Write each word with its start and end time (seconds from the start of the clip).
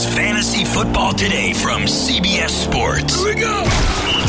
is 0.00 0.14
Fantasy 0.14 0.64
Football 0.64 1.12
Today 1.12 1.52
from 1.52 1.82
CBS 1.82 2.50
Sports. 2.50 3.22
Here 3.22 3.34
we 3.34 3.40
go. 3.40 3.60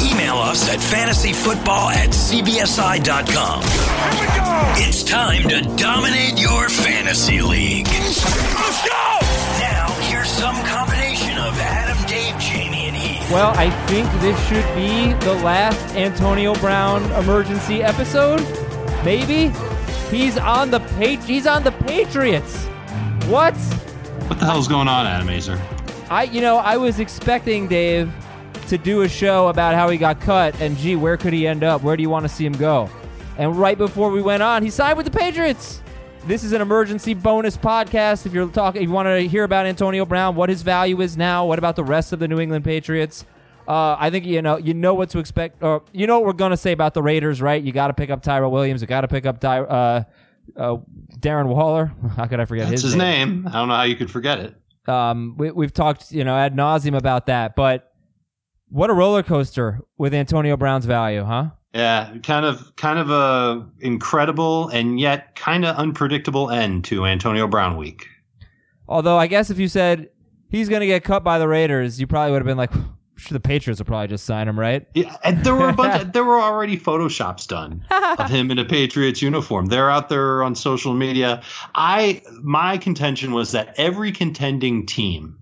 Email 0.04 0.36
us 0.36 0.70
at 0.70 0.80
fantasyfootball 0.80 1.92
at 1.94 2.10
cbsi.com. 2.10 3.62
Here 3.62 4.22
we 4.22 4.28
go. 4.28 4.88
It's 4.88 5.04
time 5.04 5.44
to 5.50 5.62
dominate 5.78 6.40
your 6.40 6.68
fantasy 6.70 7.42
league. 7.42 7.88
Let's 7.88 8.88
go. 8.88 9.20
Now, 9.60 9.88
here's 10.10 10.30
some 10.30 10.56
combination 10.66 11.38
of 11.38 11.58
Adam, 11.60 11.98
Dave, 12.08 12.38
Jamie, 12.40 12.88
and 12.88 12.96
Heath. 12.96 13.32
Well, 13.32 13.54
I 13.56 13.70
think 13.88 14.10
this 14.22 14.38
should 14.48 14.76
be 14.76 15.14
the 15.26 15.36
last 15.44 15.96
Antonio 15.96 16.54
Brown 16.56 17.04
emergency 17.14 17.82
episode. 17.84 18.42
Maybe 19.06 19.50
he's 20.10 20.38
on 20.38 20.72
the 20.72 20.80
pa- 20.80 21.24
he's 21.26 21.48
on 21.48 21.64
the 21.64 21.72
Patriots. 21.72 22.66
What? 23.28 23.56
What 24.32 24.40
the 24.40 24.46
hell's 24.46 24.70
going 24.70 24.88
on, 24.88 25.06
Adam 25.06 25.28
Aizer? 25.28 25.60
I 26.10 26.24
you 26.24 26.40
know 26.40 26.56
I 26.56 26.78
was 26.78 27.02
expecting 27.02 27.68
Dave 27.68 28.10
to 28.70 28.78
do 28.78 29.02
a 29.02 29.10
show 29.10 29.50
about 29.50 29.76
how 29.76 29.90
he 29.90 29.98
got 29.98 30.22
cut 30.22 30.58
and 30.62 30.78
gee 30.78 30.96
where 30.96 31.18
could 31.18 31.34
he 31.34 31.46
end 31.46 31.66
up? 31.66 31.84
Where 31.84 31.98
do 31.98 32.02
you 32.02 32.10
want 32.10 32.24
to 32.24 32.30
see 32.30 32.46
him 32.46 32.54
go? 32.54 32.90
And 33.38 33.58
right 33.58 33.78
before 33.78 34.10
we 34.10 34.22
went 34.22 34.42
on, 34.42 34.64
he 34.64 34.70
signed 34.70 34.96
with 34.96 35.06
the 35.06 35.12
Patriots. 35.12 35.82
This 36.28 36.46
is 36.46 36.54
an 36.54 36.62
emergency 36.62 37.14
bonus 37.14 37.58
podcast. 37.58 38.26
If 38.26 38.32
you're 38.32 38.48
talking, 38.48 38.82
if 38.82 38.88
you 38.88 38.94
want 38.94 39.08
to 39.08 39.20
hear 39.28 39.44
about 39.44 39.66
Antonio 39.66 40.06
Brown, 40.06 40.38
what 40.38 40.48
his 40.48 40.62
value 40.62 41.02
is 41.02 41.18
now, 41.18 41.46
what 41.46 41.60
about 41.60 41.76
the 41.76 41.84
rest 41.84 42.14
of 42.14 42.20
the 42.20 42.28
New 42.30 42.40
England 42.40 42.64
Patriots? 42.64 43.26
Uh, 43.68 43.98
I 44.00 44.12
think 44.12 44.26
you 44.26 44.42
know 44.42 44.56
you 44.56 44.74
know 44.74 44.94
what 44.94 45.10
to 45.10 45.20
expect, 45.20 45.62
or 45.62 45.84
you 45.92 46.08
know 46.08 46.20
what 46.20 46.28
we're 46.28 46.34
gonna 46.40 46.56
say 46.56 46.72
about 46.72 46.94
the 46.94 47.04
Raiders, 47.04 47.42
right? 47.42 47.62
You 47.62 47.74
got 47.74 47.88
to 47.88 47.94
pick 47.94 48.10
up 48.10 48.24
Tyrell 48.24 48.50
Williams. 48.50 48.80
You 48.80 48.88
got 48.88 49.02
to 49.02 49.10
pick 49.10 49.26
up 49.26 49.42
Ty, 49.42 49.60
uh, 49.60 50.04
uh, 50.58 50.78
Darren 51.20 51.48
Waller. 51.48 51.92
How 52.16 52.26
could 52.26 52.40
I 52.40 52.46
forget 52.46 52.70
That's 52.70 52.82
his, 52.82 52.92
his 52.92 52.96
name. 52.96 53.48
I 53.48 53.54
don't 53.54 53.68
know 53.68 53.76
how 53.76 53.84
you 53.84 53.96
could 53.96 54.12
forget 54.12 54.40
it. 54.40 54.56
um, 54.90 55.36
we, 55.38 55.52
we've 55.52 55.74
talked, 55.74 56.12
you 56.12 56.24
know, 56.24 56.36
ad 56.36 56.56
nauseum 56.56 56.98
about 56.98 57.28
that, 57.28 57.56
but 57.56 57.92
what 58.70 58.90
a 58.90 58.94
roller 58.94 59.24
coaster 59.24 59.80
with 59.98 60.14
Antonio 60.14 60.58
Brown's 60.58 60.86
value, 60.86 61.24
huh? 61.24 61.50
Yeah, 61.74 62.14
kind 62.24 62.46
of, 62.46 62.76
kind 62.76 63.00
of 63.00 63.10
a 63.10 63.68
incredible 63.80 64.68
and 64.70 65.00
yet 65.00 65.36
kind 65.36 65.66
of 65.66 65.76
unpredictable 65.78 66.50
end 66.50 66.84
to 66.86 67.06
Antonio 67.06 67.48
Brown 67.48 67.78
week. 67.78 68.08
Although 68.88 69.18
I 69.18 69.28
guess 69.28 69.50
if 69.50 69.58
you 69.60 69.68
said 69.70 70.10
he's 70.50 70.68
going 70.68 70.82
to 70.82 70.88
get 70.88 71.04
cut 71.04 71.24
by 71.24 71.40
the 71.40 71.48
Raiders, 71.48 72.00
you 72.00 72.08
probably 72.08 72.32
would 72.32 72.42
have 72.42 72.48
been 72.48 72.58
like, 72.58 72.72
the 73.30 73.40
Patriots 73.40 73.80
will 73.80 73.86
probably 73.86 74.08
just 74.08 74.26
sign 74.26 74.48
him, 74.48 74.60
right? 74.60 74.88
Yeah, 74.94 75.16
and 75.24 75.44
there 75.44 75.56
were 75.56 75.70
a 75.70 75.74
bunch. 75.74 76.02
Of, 76.02 76.12
there 76.14 76.24
were 76.24 76.40
already 76.40 76.78
photoshops 76.78 77.48
done 77.48 77.86
of 77.92 78.30
him 78.30 78.52
in 78.52 78.60
a 78.60 78.66
Patriots 78.66 79.22
uniform. 79.22 79.68
They're 79.68 79.90
out 79.90 80.10
there 80.10 80.44
on 80.44 80.56
social 80.56 80.94
media. 80.94 81.42
I 81.76 82.22
my 82.42 82.78
contention 82.78 83.32
was 83.32 83.52
that 83.52 83.74
every 83.78 84.12
contending 84.12 84.86
team 84.86 85.38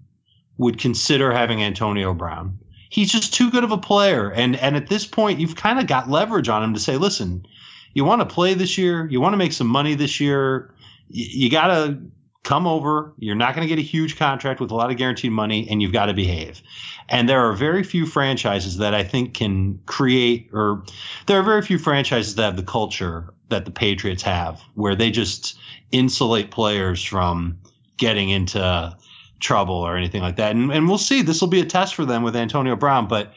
would 0.57 0.77
consider 0.77 1.31
having 1.31 1.63
Antonio 1.63 2.13
Brown. 2.13 2.59
He's 2.89 3.11
just 3.11 3.33
too 3.33 3.51
good 3.51 3.63
of 3.63 3.71
a 3.71 3.77
player, 3.77 4.31
and 4.31 4.55
and 4.57 4.75
at 4.75 4.87
this 4.87 5.05
point, 5.05 5.39
you've 5.39 5.55
kind 5.55 5.79
of 5.79 5.87
got 5.87 6.09
leverage 6.09 6.49
on 6.49 6.63
him 6.63 6.73
to 6.73 6.79
say, 6.79 6.97
listen, 6.97 7.45
you 7.93 8.03
want 8.05 8.21
to 8.21 8.25
play 8.33 8.53
this 8.53 8.77
year, 8.77 9.07
you 9.09 9.21
want 9.21 9.33
to 9.33 9.37
make 9.37 9.53
some 9.53 9.67
money 9.67 9.95
this 9.95 10.19
year, 10.19 10.73
you, 11.07 11.45
you 11.45 11.49
got 11.49 11.67
to 11.67 11.99
come 12.43 12.65
over. 12.65 13.13
You're 13.17 13.35
not 13.35 13.55
going 13.55 13.67
to 13.67 13.69
get 13.69 13.79
a 13.79 13.85
huge 13.85 14.17
contract 14.17 14.59
with 14.59 14.71
a 14.71 14.75
lot 14.75 14.91
of 14.91 14.97
guaranteed 14.97 15.31
money, 15.31 15.67
and 15.69 15.81
you've 15.81 15.93
got 15.93 16.07
to 16.07 16.13
behave. 16.13 16.61
And 17.09 17.27
there 17.27 17.41
are 17.41 17.53
very 17.53 17.83
few 17.83 18.05
franchises 18.05 18.77
that 18.77 18.93
I 18.93 19.03
think 19.03 19.33
can 19.33 19.79
create, 19.85 20.49
or 20.53 20.83
there 21.25 21.39
are 21.39 21.43
very 21.43 21.61
few 21.61 21.77
franchises 21.77 22.35
that 22.35 22.43
have 22.43 22.55
the 22.55 22.63
culture 22.63 23.33
that 23.49 23.65
the 23.65 23.71
Patriots 23.71 24.23
have, 24.23 24.61
where 24.75 24.95
they 24.95 25.11
just 25.11 25.57
insulate 25.91 26.51
players 26.51 27.03
from 27.03 27.57
getting 27.97 28.29
into 28.29 28.95
trouble 29.39 29.75
or 29.75 29.97
anything 29.97 30.21
like 30.21 30.35
that. 30.35 30.55
And, 30.55 30.71
and 30.71 30.87
we'll 30.87 30.97
see. 30.97 31.21
This 31.21 31.41
will 31.41 31.47
be 31.47 31.61
a 31.61 31.65
test 31.65 31.95
for 31.95 32.05
them 32.05 32.23
with 32.23 32.35
Antonio 32.35 32.75
Brown, 32.75 33.07
but 33.07 33.33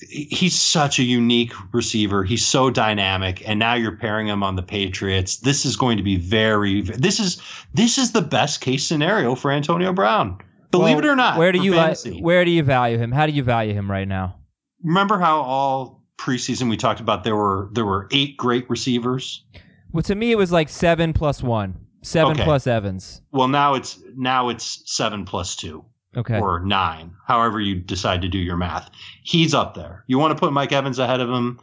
he's 0.00 0.60
such 0.60 0.98
a 0.98 1.02
unique 1.02 1.52
receiver. 1.72 2.24
He's 2.24 2.44
so 2.46 2.70
dynamic, 2.70 3.46
and 3.48 3.58
now 3.58 3.74
you're 3.74 3.96
pairing 3.96 4.26
him 4.28 4.42
on 4.42 4.56
the 4.56 4.62
Patriots. 4.62 5.38
This 5.38 5.64
is 5.64 5.76
going 5.76 5.96
to 5.96 6.02
be 6.02 6.16
very. 6.16 6.82
This 6.82 7.20
is 7.20 7.40
this 7.74 7.98
is 7.98 8.12
the 8.12 8.22
best 8.22 8.60
case 8.60 8.86
scenario 8.86 9.34
for 9.34 9.50
Antonio 9.50 9.92
Brown. 9.92 10.38
Believe 10.70 10.96
Well, 10.96 11.04
it 11.04 11.08
or 11.08 11.16
not. 11.16 11.38
where 11.38 11.52
do 11.52 11.62
you 11.62 11.72
fantasy. 11.74 12.20
Where 12.20 12.44
do 12.44 12.50
you 12.50 12.62
value 12.62 12.98
him? 12.98 13.12
How 13.12 13.26
do 13.26 13.32
you 13.32 13.42
value 13.44 13.72
him 13.74 13.90
right 13.90 14.08
now? 14.08 14.36
Remember 14.82 15.18
how 15.18 15.40
all 15.40 16.02
preseason 16.18 16.68
we 16.68 16.76
talked 16.76 17.00
about 17.00 17.24
there 17.24 17.36
were 17.36 17.68
there 17.72 17.84
were 17.84 18.08
eight 18.10 18.36
great 18.36 18.68
receivers. 18.68 19.44
Well, 19.92 20.02
to 20.02 20.14
me, 20.16 20.32
it 20.32 20.36
was 20.38 20.50
like 20.50 20.68
seven 20.68 21.12
plus 21.12 21.40
one, 21.42 21.76
seven 22.02 22.32
Okay. 22.32 22.42
plus 22.42 22.66
Evans. 22.66 23.22
Well, 23.30 23.46
now 23.48 23.74
it's 23.74 24.00
now 24.16 24.48
it's 24.48 24.82
seven 24.92 25.24
plus 25.24 25.54
two. 25.54 25.84
Okay. 26.16 26.38
or 26.38 26.60
nine, 26.60 27.12
however 27.26 27.60
you 27.60 27.74
decide 27.76 28.22
to 28.22 28.28
do 28.28 28.38
your 28.38 28.56
math. 28.56 28.90
He's 29.22 29.54
up 29.54 29.74
there. 29.74 30.04
You 30.06 30.18
want 30.18 30.36
to 30.36 30.40
put 30.40 30.52
Mike 30.52 30.72
Evans 30.72 30.98
ahead 30.98 31.20
of 31.20 31.28
him? 31.28 31.60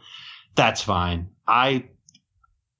That's 0.54 0.82
fine. 0.82 1.30
I 1.46 1.84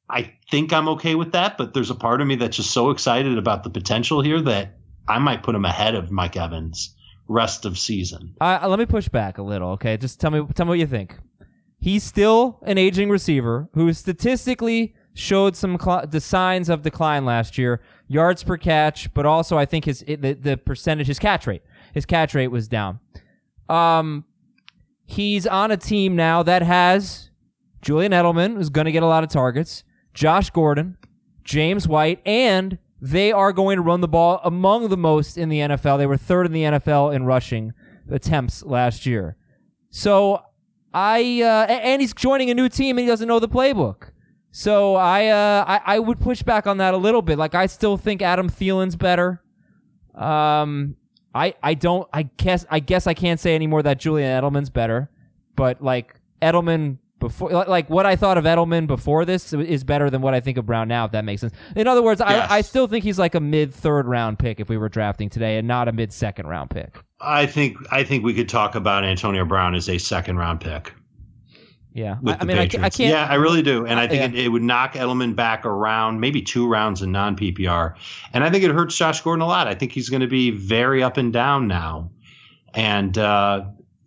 I 0.08 0.34
think 0.50 0.72
I'm 0.72 0.88
okay 0.90 1.14
with 1.14 1.32
that, 1.32 1.56
but 1.56 1.72
there's 1.72 1.90
a 1.90 1.94
part 1.94 2.20
of 2.20 2.26
me 2.26 2.34
that's 2.36 2.56
just 2.56 2.70
so 2.70 2.90
excited 2.90 3.38
about 3.38 3.64
the 3.64 3.70
potential 3.70 4.20
here 4.20 4.40
that 4.42 4.76
I 5.08 5.18
might 5.18 5.42
put 5.42 5.54
him 5.54 5.64
ahead 5.64 5.94
of 5.94 6.10
Mike 6.10 6.36
Evans 6.36 6.94
rest 7.28 7.64
of 7.64 7.78
season. 7.78 8.34
Uh, 8.40 8.66
let 8.68 8.78
me 8.78 8.84
push 8.86 9.08
back 9.08 9.38
a 9.38 9.42
little, 9.42 9.70
okay? 9.70 9.96
Just 9.96 10.20
tell 10.20 10.30
me, 10.30 10.46
tell 10.54 10.66
me 10.66 10.70
what 10.70 10.78
you 10.78 10.86
think. 10.86 11.16
He's 11.78 12.04
still 12.04 12.60
an 12.62 12.78
aging 12.78 13.08
receiver 13.08 13.68
who 13.74 13.92
statistically 13.92 14.94
showed 15.14 15.56
some 15.56 15.78
cl- 15.80 16.06
the 16.06 16.20
signs 16.20 16.68
of 16.68 16.82
decline 16.82 17.24
last 17.24 17.58
year, 17.58 17.80
yards 18.12 18.44
per 18.44 18.56
catch, 18.56 19.12
but 19.14 19.26
also 19.26 19.56
I 19.58 19.64
think 19.64 19.84
his 19.86 20.00
the, 20.00 20.36
the 20.40 20.56
percentage, 20.56 21.06
his 21.06 21.18
catch 21.18 21.46
rate, 21.46 21.62
his 21.94 22.06
catch 22.06 22.34
rate 22.34 22.48
was 22.48 22.68
down. 22.68 23.00
Um, 23.68 24.24
he's 25.06 25.46
on 25.46 25.70
a 25.70 25.76
team 25.76 26.16
now 26.16 26.42
that 26.42 26.62
has 26.62 27.30
Julian 27.80 28.12
Edelman, 28.12 28.56
who's 28.56 28.70
going 28.70 28.84
to 28.84 28.92
get 28.92 29.02
a 29.02 29.06
lot 29.06 29.24
of 29.24 29.30
targets, 29.30 29.84
Josh 30.14 30.50
Gordon, 30.50 30.96
James 31.44 31.88
White, 31.88 32.20
and 32.26 32.78
they 33.00 33.32
are 33.32 33.52
going 33.52 33.76
to 33.76 33.82
run 33.82 34.00
the 34.00 34.08
ball 34.08 34.40
among 34.44 34.88
the 34.88 34.96
most 34.96 35.36
in 35.36 35.48
the 35.48 35.58
NFL. 35.58 35.98
They 35.98 36.06
were 36.06 36.16
third 36.16 36.46
in 36.46 36.52
the 36.52 36.62
NFL 36.62 37.14
in 37.14 37.24
rushing 37.24 37.72
attempts 38.10 38.62
last 38.62 39.06
year. 39.06 39.36
So 39.90 40.42
I 40.94 41.42
uh, 41.42 41.66
and 41.72 42.00
he's 42.00 42.14
joining 42.14 42.50
a 42.50 42.54
new 42.54 42.68
team 42.68 42.98
and 42.98 43.04
he 43.04 43.10
doesn't 43.10 43.26
know 43.26 43.40
the 43.40 43.48
playbook. 43.48 44.11
So 44.52 44.96
I 44.96 45.28
uh, 45.28 45.64
I, 45.66 45.96
I 45.96 45.98
would 45.98 46.20
push 46.20 46.42
back 46.42 46.66
on 46.66 46.76
that 46.76 46.92
a 46.94 46.98
little 46.98 47.22
bit. 47.22 47.38
Like 47.38 47.54
I 47.54 47.66
still 47.66 47.96
think 47.96 48.20
Adam 48.22 48.48
Thielen's 48.48 48.96
better. 48.96 49.42
Um, 50.14 50.96
I 51.34 51.54
I 51.62 51.72
don't 51.74 52.06
I 52.12 52.24
guess 52.24 52.66
I 52.70 52.78
guess 52.78 53.06
I 53.06 53.14
can't 53.14 53.40
say 53.40 53.54
anymore 53.54 53.82
that 53.82 53.98
Julian 53.98 54.42
Edelman's 54.42 54.68
better, 54.70 55.10
but 55.56 55.82
like 55.82 56.20
Edelman 56.42 56.98
before 57.18 57.50
like, 57.50 57.88
what 57.88 58.04
I 58.04 58.16
thought 58.16 58.36
of 58.36 58.44
Edelman 58.44 58.86
before 58.86 59.24
this 59.24 59.52
is 59.54 59.84
better 59.84 60.10
than 60.10 60.20
what 60.20 60.34
I 60.34 60.40
think 60.40 60.58
of 60.58 60.66
Brown 60.66 60.88
now. 60.88 61.06
If 61.06 61.12
that 61.12 61.24
makes 61.24 61.40
sense. 61.40 61.54
In 61.74 61.86
other 61.86 62.02
words, 62.02 62.20
Yes. 62.20 62.50
I 62.50 62.58
I 62.58 62.60
still 62.60 62.86
think 62.86 63.04
he's 63.04 63.18
like 63.18 63.34
a 63.34 63.40
mid 63.40 63.72
third 63.72 64.06
round 64.06 64.38
pick 64.38 64.60
if 64.60 64.68
we 64.68 64.76
were 64.76 64.90
drafting 64.90 65.30
today, 65.30 65.56
and 65.56 65.66
not 65.66 65.88
a 65.88 65.92
mid 65.92 66.12
second 66.12 66.46
round 66.46 66.68
pick. 66.68 66.98
I 67.20 67.46
think 67.46 67.78
I 67.90 68.04
think 68.04 68.22
we 68.22 68.34
could 68.34 68.50
talk 68.50 68.74
about 68.74 69.04
Antonio 69.04 69.46
Brown 69.46 69.74
as 69.74 69.88
a 69.88 69.96
second 69.96 70.36
round 70.36 70.60
pick. 70.60 70.92
Yeah, 71.94 72.16
with 72.22 72.36
I, 72.36 72.38
I 72.40 72.44
mean 72.44 72.58
I, 72.58 72.62
I 72.62 72.66
can't. 72.66 72.98
Yeah, 72.98 73.26
I 73.28 73.34
really 73.34 73.62
do, 73.62 73.84
and 73.86 74.00
I 74.00 74.08
think 74.08 74.34
Yeah. 74.34 74.40
it, 74.40 74.46
it 74.46 74.48
would 74.48 74.62
knock 74.62 74.94
Edelman 74.94 75.36
back 75.36 75.66
around 75.66 76.20
maybe 76.20 76.40
two 76.40 76.66
rounds 76.66 77.02
in 77.02 77.12
non 77.12 77.36
PPR, 77.36 77.94
and 78.32 78.42
I 78.44 78.50
think 78.50 78.64
it 78.64 78.70
hurts 78.70 78.96
Josh 78.96 79.20
Gordon 79.20 79.42
a 79.42 79.46
lot. 79.46 79.68
I 79.68 79.74
think 79.74 79.92
he's 79.92 80.08
going 80.08 80.22
to 80.22 80.26
be 80.26 80.50
very 80.50 81.02
up 81.02 81.16
and 81.18 81.32
down 81.32 81.68
now, 81.68 82.10
and 82.72 83.16
uh, 83.18 83.64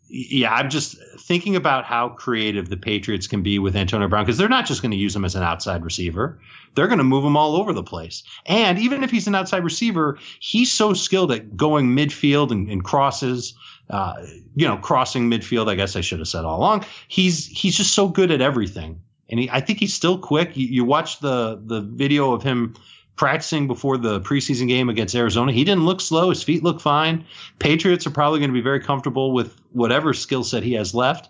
yeah, 0.07 0.53
I'm 0.53 0.69
just 0.69 0.97
thinking 1.19 1.55
about 1.55 1.85
how 1.85 2.09
creative 2.09 2.69
the 2.69 2.77
Patriots 2.77 3.27
can 3.27 3.41
be 3.41 3.59
with 3.59 3.75
Antonio 3.75 4.07
Brown 4.07 4.23
because 4.23 4.37
they're 4.37 4.47
not 4.47 4.65
just 4.65 4.81
going 4.81 4.91
to 4.91 4.97
use 4.97 5.15
him 5.15 5.25
as 5.25 5.35
an 5.35 5.43
outside 5.43 5.83
receiver; 5.83 6.39
they're 6.75 6.87
going 6.87 6.99
to 6.99 7.03
move 7.03 7.23
him 7.23 7.35
all 7.35 7.55
over 7.55 7.73
the 7.73 7.83
place. 7.83 8.23
And 8.45 8.77
even 8.77 9.03
if 9.03 9.11
he's 9.11 9.27
an 9.27 9.35
outside 9.35 9.63
receiver, 9.63 10.17
he's 10.39 10.71
so 10.71 10.93
skilled 10.93 11.31
at 11.31 11.57
going 11.57 11.95
midfield 11.95 12.51
and, 12.51 12.69
and 12.69 12.83
crosses 12.83 13.55
uh, 13.89 14.15
you 14.55 14.67
know, 14.67 14.77
crossing 14.77 15.29
midfield. 15.29 15.69
I 15.69 15.75
guess 15.75 15.95
I 15.95 16.01
should 16.01 16.19
have 16.19 16.27
said 16.27 16.45
all 16.45 16.59
along. 16.59 16.85
He's 17.07 17.47
he's 17.47 17.77
just 17.77 17.93
so 17.93 18.07
good 18.07 18.31
at 18.31 18.41
everything, 18.41 18.99
and 19.29 19.39
he, 19.39 19.49
I 19.49 19.61
think 19.61 19.79
he's 19.79 19.93
still 19.93 20.17
quick. 20.17 20.55
You, 20.57 20.67
you 20.67 20.85
watch 20.85 21.19
the 21.19 21.61
the 21.63 21.81
video 21.81 22.33
of 22.33 22.43
him 22.43 22.75
practicing 23.15 23.67
before 23.67 23.97
the 23.97 24.19
preseason 24.21 24.67
game 24.67 24.89
against 24.89 25.15
Arizona. 25.15 25.51
He 25.51 25.63
didn't 25.63 25.85
look 25.85 26.01
slow. 26.01 26.29
His 26.29 26.43
feet 26.43 26.63
look 26.63 26.81
fine. 26.81 27.25
Patriots 27.59 28.05
are 28.05 28.11
probably 28.11 28.39
going 28.39 28.49
to 28.49 28.53
be 28.53 28.61
very 28.61 28.79
comfortable 28.79 29.31
with 29.31 29.55
whatever 29.71 30.13
skill 30.13 30.43
set 30.43 30.63
he 30.63 30.73
has 30.73 30.93
left. 30.93 31.29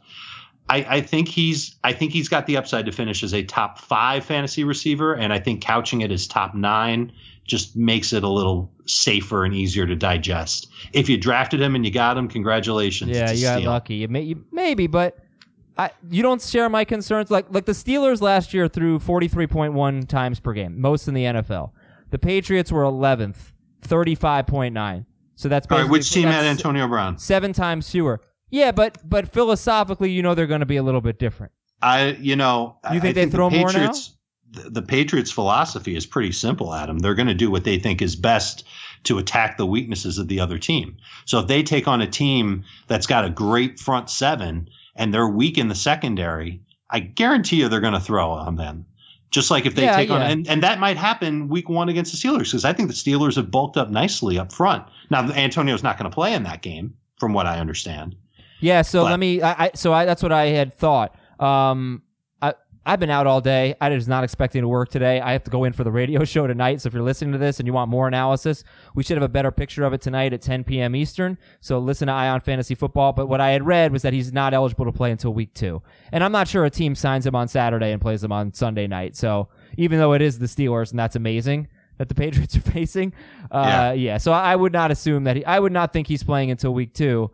I, 0.68 0.86
I 0.90 1.02
think 1.02 1.28
he's 1.28 1.76
I 1.84 1.94
think 1.94 2.12
he's 2.12 2.28
got 2.28 2.48
the 2.48 2.58
upside 2.58 2.88
to 2.88 2.92
finish 2.92 3.22
as 3.24 3.34
a 3.34 3.44
top 3.44 3.80
five 3.80 4.26
fantasy 4.26 4.64
receiver, 4.64 5.14
and 5.14 5.32
I 5.32 5.40
think 5.40 5.62
couching 5.62 6.02
it 6.02 6.12
as 6.12 6.26
top 6.26 6.56
nine 6.56 7.12
just 7.46 7.76
makes 7.76 8.12
it 8.12 8.24
a 8.24 8.30
little 8.30 8.72
safer 8.86 9.46
and 9.46 9.54
easier 9.54 9.86
to 9.86 9.96
digest. 9.96 10.68
If 10.94 11.08
you 11.08 11.18
drafted 11.18 11.62
him 11.62 11.76
and 11.76 11.86
you 11.86 11.92
got 11.92 12.18
him, 12.18 12.28
congratulations. 12.28 13.12
Yeah, 13.12 13.32
you 13.32 13.44
got 13.44 13.60
steal. 13.60 13.70
lucky. 13.70 13.96
You 13.96 14.08
may, 14.08 14.22
you, 14.22 14.44
maybe, 14.52 14.88
but 14.88 15.20
I, 15.78 15.92
you 16.10 16.24
don't 16.24 16.42
share 16.42 16.70
my 16.70 16.86
concerns. 16.86 17.30
Like 17.30 17.46
like 17.50 17.66
the 17.66 17.74
Steelers 17.74 18.22
last 18.22 18.54
year 18.54 18.68
threw 18.68 19.00
43.1 19.00 20.08
times 20.08 20.40
per 20.40 20.54
game, 20.54 20.80
most 20.80 21.08
in 21.08 21.14
the 21.14 21.24
NFL. 21.24 21.72
The 22.12 22.20
Patriots 22.20 22.72
were 22.72 22.84
11th, 22.84 23.52
35.9. 23.82 25.06
So 25.36 25.50
that's 25.50 25.68
All 25.70 25.80
right, 25.80 25.90
which 25.90 26.12
team 26.12 26.28
had 26.30 26.46
Antonio 26.46 26.88
Brown? 26.88 27.18
Seven 27.18 27.52
times 27.52 27.90
fewer. 27.90 28.22
Yeah, 28.50 28.72
but 28.72 28.98
but 29.04 29.28
philosophically, 29.28 30.12
you 30.12 30.22
know 30.22 30.34
they're 30.34 30.48
going 30.48 30.62
to 30.62 30.66
be 30.66 30.78
a 30.78 30.84
little 30.84 31.02
bit 31.02 31.20
different. 31.20 31.52
I, 31.82 32.18
you 32.22 32.36
know, 32.36 32.78
You 32.92 33.02
think 33.02 33.18
I 33.18 33.26
they 33.26 33.30
throw 33.30 33.50
the 33.50 33.60
more 33.60 33.74
now? 33.74 33.92
The, 34.52 34.70
the 34.70 34.82
Patriots' 34.82 35.32
philosophy 35.32 35.96
is 35.96 36.06
pretty 36.06 36.32
simple, 36.32 36.74
Adam. 36.74 37.00
They're 37.00 37.16
going 37.16 37.28
to 37.28 37.34
do 37.34 37.52
what 37.52 37.66
they 37.66 37.78
think 37.78 38.02
is 38.02 38.16
best 38.16 38.64
to 39.04 39.18
attack 39.18 39.58
the 39.58 39.66
weaknesses 39.66 40.18
of 40.18 40.30
the 40.30 40.40
other 40.40 40.58
team. 40.58 40.96
So 41.26 41.40
if 41.40 41.48
they 41.48 41.62
take 41.62 41.88
on 41.88 42.02
a 42.02 42.08
team 42.08 42.64
that's 42.88 43.06
got 43.06 43.26
a 43.26 43.30
great 43.30 43.80
front 43.80 44.10
seven 44.10 44.70
and 44.96 45.14
they're 45.14 45.28
weak 45.28 45.58
in 45.58 45.68
the 45.68 45.76
secondary, 45.76 46.62
I 46.90 47.00
guarantee 47.00 47.58
you 47.58 47.70
they're 47.70 47.80
going 47.82 47.94
to 47.94 48.00
throw 48.00 48.30
on 48.30 48.56
them. 48.56 48.86
Just 49.32 49.52
like 49.52 49.66
if 49.66 49.76
they 49.76 49.84
Yeah, 49.84 49.98
take 49.98 50.10
on, 50.12 50.22
and, 50.22 50.48
and 50.48 50.64
that 50.64 50.80
might 50.80 50.96
happen 50.98 51.50
week 51.50 51.68
one 51.68 51.90
against 51.90 52.12
the 52.12 52.18
Steelers 52.28 52.46
because 52.46 52.64
I 52.64 52.72
think 52.74 52.88
the 52.90 52.96
Steelers 52.96 53.36
have 53.36 53.52
bulked 53.52 53.76
up 53.76 53.90
nicely 53.90 54.40
up 54.40 54.54
front. 54.54 54.86
Now 55.10 55.30
Antonio's 55.34 55.84
not 55.84 55.98
going 55.98 56.10
to 56.10 56.14
play 56.14 56.34
in 56.34 56.44
that 56.44 56.62
game, 56.62 56.94
from 57.20 57.34
what 57.34 57.46
I 57.46 57.60
understand. 57.60 58.16
Yeah, 58.62 58.82
so 58.84 59.04
But- 59.04 59.12
let 59.12 59.20
me. 59.20 59.42
I, 59.42 59.66
I 59.66 59.72
so 59.76 59.92
I, 59.92 60.06
that's 60.06 60.24
what 60.24 60.32
I 60.32 60.46
had 60.48 60.74
thought. 60.74 61.16
Um, 61.40 62.02
I've 62.88 63.00
been 63.00 63.10
out 63.10 63.26
all 63.26 63.42
day. 63.42 63.74
I 63.82 63.90
was 63.90 64.08
not 64.08 64.24
expecting 64.24 64.62
to 64.62 64.68
work 64.68 64.90
today. 64.90 65.20
I 65.20 65.32
have 65.32 65.44
to 65.46 65.50
go 65.52 65.64
in 65.64 65.74
for 65.74 65.84
the 65.84 65.92
radio 65.92 66.24
show 66.26 66.46
tonight. 66.46 66.82
So 66.82 66.88
if 66.88 66.94
you're 66.94 67.02
listening 67.02 67.32
to 67.32 67.38
this 67.40 67.60
and 67.60 67.66
you 67.66 67.74
want 67.74 67.90
more 67.90 68.08
analysis, 68.08 68.64
we 68.94 69.02
should 69.04 69.18
have 69.18 69.24
a 69.24 69.28
better 69.30 69.50
picture 69.52 69.84
of 69.86 69.94
it 69.94 70.02
tonight 70.02 70.34
at 70.34 70.42
10 70.44 70.64
p.m. 70.66 70.96
Eastern. 70.96 71.38
So 71.62 71.80
listen 71.80 72.08
to 72.08 72.14
Ion 72.14 72.42
Fantasy 72.42 72.76
Football. 72.76 73.14
But 73.14 73.28
what 73.28 73.42
I 73.42 73.52
had 73.52 73.66
read 73.66 73.92
was 73.92 74.04
that 74.04 74.14
he's 74.14 74.32
not 74.32 74.54
eligible 74.54 74.86
to 74.86 74.92
play 74.92 75.10
until 75.12 75.34
week 75.34 75.54
two, 75.56 75.82
and 76.12 76.24
I'm 76.24 76.32
not 76.32 76.48
sure 76.48 76.64
a 76.66 76.70
team 76.70 76.94
signs 76.94 77.26
him 77.26 77.36
on 77.36 77.48
Saturday 77.48 77.92
and 77.92 78.00
plays 78.00 78.24
him 78.24 78.32
on 78.32 78.54
Sunday 78.54 78.86
night. 78.86 79.16
So 79.16 79.48
even 79.78 79.98
though 79.98 80.14
it 80.14 80.22
is 80.22 80.38
the 80.40 80.46
Steelers 80.46 80.92
and 80.92 81.00
that's 81.00 81.16
amazing 81.16 81.68
that 81.98 82.10
the 82.10 82.16
Patriots 82.24 82.56
are 82.56 82.62
facing, 82.62 83.14
uh, 83.52 83.64
Yeah. 83.66 83.94
yeah. 83.94 84.18
So 84.18 84.32
I 84.32 84.56
would 84.56 84.74
not 84.74 84.92
assume 84.92 85.24
that 85.24 85.38
he. 85.38 85.46
I 85.46 85.60
would 85.60 85.72
not 85.72 85.92
think 85.92 86.08
he's 86.08 86.24
playing 86.24 86.52
until 86.52 86.74
week 86.74 86.94
two. 86.94 87.32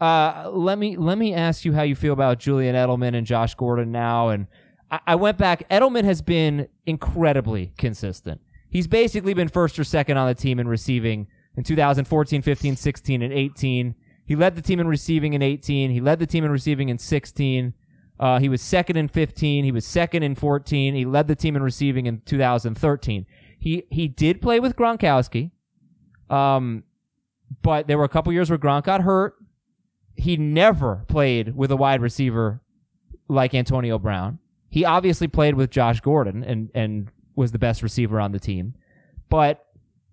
Uh, 0.00 0.48
let 0.52 0.78
me 0.78 0.96
let 0.96 1.18
me 1.18 1.34
ask 1.34 1.64
you 1.64 1.72
how 1.72 1.82
you 1.82 1.94
feel 1.94 2.12
about 2.12 2.38
Julian 2.38 2.74
Edelman 2.74 3.14
and 3.16 3.26
Josh 3.26 3.54
Gordon 3.54 3.90
now. 3.92 4.28
And 4.28 4.46
I, 4.90 5.14
went 5.16 5.36
back. 5.36 5.68
Edelman 5.68 6.04
has 6.04 6.22
been 6.22 6.68
incredibly 6.86 7.72
consistent. 7.76 8.40
He's 8.70 8.86
basically 8.86 9.34
been 9.34 9.48
first 9.48 9.78
or 9.78 9.84
second 9.84 10.16
on 10.16 10.28
the 10.28 10.34
team 10.34 10.58
in 10.58 10.68
receiving 10.68 11.26
in 11.56 11.64
2014, 11.64 12.42
15, 12.42 12.76
16, 12.76 13.22
and 13.22 13.32
18. 13.32 13.94
He 14.24 14.36
led 14.36 14.56
the 14.56 14.62
team 14.62 14.80
in 14.80 14.88
receiving 14.88 15.34
in 15.34 15.42
18. 15.42 15.90
He 15.90 16.00
led 16.00 16.18
the 16.18 16.26
team 16.26 16.44
in 16.44 16.50
receiving 16.50 16.88
in 16.88 16.98
16. 16.98 17.74
Uh, 18.18 18.38
he 18.38 18.48
was 18.48 18.62
second 18.62 18.96
in 18.96 19.08
15. 19.08 19.64
He 19.64 19.72
was 19.72 19.86
second 19.86 20.22
in 20.22 20.34
14. 20.34 20.94
He 20.94 21.04
led 21.04 21.28
the 21.28 21.36
team 21.36 21.54
in 21.54 21.62
receiving 21.62 22.06
in 22.06 22.22
2013. 22.24 23.26
He 23.58 23.84
he 23.90 24.08
did 24.08 24.40
play 24.40 24.60
with 24.60 24.76
Gronkowski, 24.76 25.50
um, 26.30 26.84
but 27.62 27.88
there 27.88 27.98
were 27.98 28.04
a 28.04 28.08
couple 28.08 28.32
years 28.32 28.50
where 28.50 28.58
Gronk 28.58 28.84
got 28.84 29.02
hurt 29.02 29.34
he 30.18 30.36
never 30.36 31.04
played 31.08 31.56
with 31.56 31.70
a 31.70 31.76
wide 31.76 32.02
receiver 32.02 32.60
like 33.28 33.54
Antonio 33.54 33.98
Brown. 33.98 34.40
He 34.70 34.84
obviously 34.84 35.28
played 35.28 35.54
with 35.54 35.70
Josh 35.70 36.00
Gordon 36.00 36.44
and 36.44 36.70
and 36.74 37.08
was 37.36 37.52
the 37.52 37.58
best 37.58 37.82
receiver 37.82 38.20
on 38.20 38.32
the 38.32 38.40
team. 38.40 38.74
But 39.30 39.64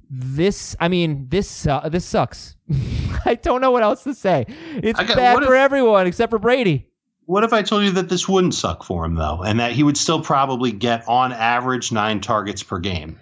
this, 0.10 0.75
I 0.80 0.88
mean, 0.88 1.28
this 1.30 1.66
uh, 1.68 1.90
this 1.90 2.06
sucks. 2.06 2.56
I 3.25 3.36
don't 3.36 3.62
know 3.62 3.72
what 3.72 3.84
else 3.84 4.04
to 4.04 4.13
say. 4.13 4.46
It's 4.75 5.00
got- 5.00 5.16
bad 5.16 5.38
for 5.44 5.56
if- 5.56 5.60
everyone 5.60 6.07
except 6.07 6.30
for 6.30 6.40
Brady. 6.40 6.88
What 7.28 7.44
if 7.44 7.54
I 7.54 7.63
told 7.63 7.84
you 7.84 7.90
that 7.94 8.07
this 8.10 8.30
wouldn't 8.30 8.54
suck 8.54 8.84
for 8.84 9.04
him 9.04 9.16
though, 9.16 9.42
and 9.44 9.60
that 9.60 9.72
he 9.72 9.81
would 9.81 9.98
still 9.98 10.22
probably 10.22 10.72
get 10.72 11.04
on 11.08 11.34
average 11.34 11.92
nine 11.92 12.22
targets 12.22 12.62
per 12.62 12.78
game? 12.78 13.19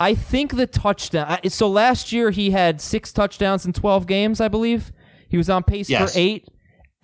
I 0.00 0.14
think 0.16 0.56
the 0.56 0.66
touchdown. 0.66 1.38
So 1.48 1.68
last 1.68 2.10
year 2.12 2.30
he 2.30 2.50
had 2.50 2.80
six 2.80 3.12
touchdowns 3.12 3.64
in 3.64 3.72
12 3.72 4.06
games, 4.08 4.40
I 4.40 4.48
believe. 4.48 4.90
He 5.28 5.36
was 5.36 5.48
on 5.48 5.62
pace 5.62 5.88
Yes. 5.88 6.12
for 6.12 6.18
eight, 6.18 6.48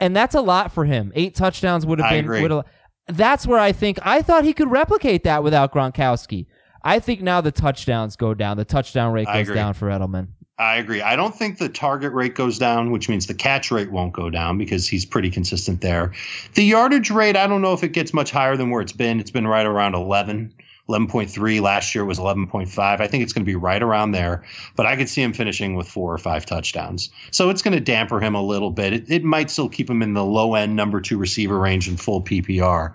and 0.00 0.16
that's 0.16 0.34
a 0.34 0.40
lot 0.40 0.72
for 0.72 0.84
him. 0.84 1.12
Eight 1.14 1.36
touchdowns 1.36 1.86
would 1.86 2.00
have 2.00 2.10
I 2.10 2.16
been. 2.16 2.24
agree. 2.24 2.42
would 2.42 2.50
have- 2.50 2.64
that's 3.08 3.46
where 3.46 3.58
I 3.58 3.72
think 3.72 3.98
I 4.02 4.22
thought 4.22 4.44
he 4.44 4.52
could 4.52 4.70
replicate 4.70 5.24
that 5.24 5.42
without 5.42 5.72
Gronkowski. 5.72 6.46
I 6.84 6.98
think 6.98 7.20
now 7.20 7.40
the 7.40 7.52
touchdowns 7.52 8.16
go 8.16 8.34
down. 8.34 8.56
The 8.56 8.64
touchdown 8.64 9.12
rate 9.12 9.26
goes 9.26 9.48
down 9.48 9.74
for 9.74 9.88
Edelman. 9.88 10.28
I 10.58 10.76
agree. 10.76 11.00
I 11.00 11.16
don't 11.16 11.34
think 11.34 11.58
the 11.58 11.68
target 11.68 12.12
rate 12.12 12.34
goes 12.34 12.58
down, 12.58 12.90
which 12.90 13.08
means 13.08 13.26
the 13.26 13.34
catch 13.34 13.70
rate 13.70 13.90
won't 13.90 14.12
go 14.12 14.30
down 14.30 14.58
because 14.58 14.86
he's 14.86 15.04
pretty 15.04 15.30
consistent 15.30 15.80
there. 15.80 16.12
The 16.54 16.64
yardage 16.64 17.10
rate, 17.10 17.36
I 17.36 17.46
don't 17.46 17.62
know 17.62 17.72
if 17.72 17.82
it 17.82 17.88
gets 17.88 18.12
much 18.12 18.30
higher 18.30 18.56
than 18.56 18.70
where 18.70 18.80
it's 18.80 18.92
been. 18.92 19.18
It's 19.18 19.30
been 19.30 19.46
right 19.46 19.66
around 19.66 19.94
11, 19.94 20.54
11.3. 20.88 21.60
Last 21.60 21.94
year 21.94 22.04
was 22.04 22.18
11.5. 22.18 22.78
I 23.00 23.06
think 23.06 23.22
it's 23.22 23.32
going 23.32 23.44
to 23.44 23.50
be 23.50 23.54
right 23.54 23.82
around 23.82 24.12
there, 24.12 24.42
but 24.76 24.84
I 24.86 24.96
could 24.96 25.08
see 25.08 25.22
him 25.22 25.32
finishing 25.32 25.74
with 25.76 25.88
four 25.88 26.12
or 26.12 26.18
five 26.18 26.44
touchdowns. 26.44 27.10
So 27.30 27.50
it's 27.50 27.62
going 27.62 27.74
to 27.74 27.80
damper 27.80 28.20
him 28.20 28.34
a 28.34 28.42
little 28.42 28.70
bit. 28.70 28.92
It, 28.92 29.10
it 29.10 29.24
might 29.24 29.50
still 29.50 29.68
keep 29.68 29.88
him 29.88 30.02
in 30.02 30.14
the 30.14 30.24
low 30.24 30.54
end 30.54 30.74
number 30.76 31.00
two 31.00 31.18
receiver 31.18 31.58
range 31.58 31.88
in 31.88 31.96
full 31.96 32.20
PPR, 32.22 32.94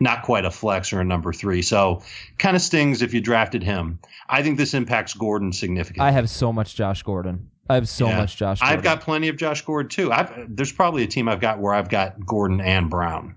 not 0.00 0.22
quite 0.22 0.44
a 0.44 0.50
flex 0.50 0.92
or 0.92 1.00
a 1.00 1.04
number 1.04 1.32
three. 1.32 1.62
So 1.62 2.02
kind 2.38 2.56
of 2.56 2.62
stings 2.62 3.02
if 3.02 3.14
you 3.14 3.20
drafted 3.20 3.62
him. 3.62 3.98
I 4.28 4.42
think 4.42 4.56
this 4.58 4.74
impacts 4.74 5.14
Gordon 5.14 5.52
significantly. 5.52 6.06
I 6.08 6.10
have 6.10 6.28
so 6.28 6.52
much 6.52 6.74
Josh 6.74 7.02
Gordon. 7.02 7.48
I 7.68 7.74
have 7.74 7.88
so 7.88 8.08
Yeah. 8.08 8.16
much 8.18 8.36
Josh. 8.36 8.60
Gordon. 8.60 8.76
I've 8.78 8.82
got 8.84 9.00
plenty 9.02 9.28
of 9.28 9.36
Josh 9.36 9.62
Gordon 9.62 9.88
too. 9.88 10.10
I've, 10.12 10.32
there's 10.48 10.72
probably 10.72 11.02
a 11.02 11.06
team 11.06 11.28
I've 11.28 11.40
got 11.40 11.58
where 11.60 11.74
I've 11.74 11.88
got 11.88 12.24
Gordon 12.26 12.60
and 12.60 12.88
Brown, 12.90 13.34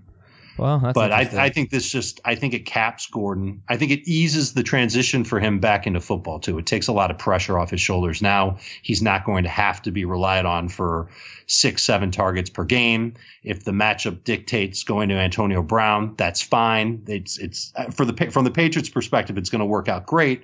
Well, 0.60 0.92
but 0.94 1.10
I. 1.10 1.20
I 1.20 1.48
think 1.48 1.70
this 1.70 1.88
just 1.88 2.20
I 2.24 2.34
think 2.34 2.52
it 2.52 2.66
caps 2.66 3.06
Gordon. 3.06 3.62
I 3.68 3.78
think 3.78 3.90
it 3.92 4.06
eases 4.06 4.52
the 4.52 4.62
transition 4.62 5.24
for 5.24 5.40
him 5.40 5.58
back 5.58 5.86
into 5.86 6.00
football 6.00 6.38
too. 6.38 6.58
It 6.58 6.66
takes 6.66 6.86
a 6.86 6.92
lot 6.92 7.10
of 7.10 7.16
pressure 7.16 7.58
off 7.58 7.70
his 7.70 7.80
shoulders. 7.80 8.20
Now 8.20 8.58
he's 8.82 9.00
not 9.00 9.24
going 9.24 9.44
to 9.44 9.48
have 9.48 9.80
to 9.82 9.90
be 9.90 10.04
relied 10.04 10.44
on 10.44 10.68
for 10.68 11.08
six, 11.46 11.82
seven 11.82 12.10
targets 12.10 12.50
per 12.50 12.64
game. 12.64 13.14
If 13.42 13.64
the 13.64 13.72
matchup 13.72 14.22
dictates 14.24 14.84
going 14.84 15.08
to 15.08 15.14
Antonio 15.14 15.62
Brown, 15.62 16.14
that's 16.16 16.42
fine. 16.42 17.02
It's 17.06 17.38
it's 17.38 17.72
uh, 17.76 17.90
for 17.90 18.04
the 18.04 18.30
from 18.30 18.44
the 18.44 18.50
Patriots' 18.50 18.90
perspective, 18.90 19.38
it's 19.38 19.48
going 19.48 19.60
to 19.60 19.66
work 19.66 19.88
out 19.88 20.04
great 20.04 20.42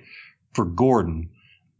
for 0.53 0.65
Gordon. 0.65 1.29